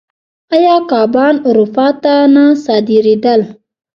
[0.55, 3.41] آیا کبان اروپا ته نه صادرېدل؟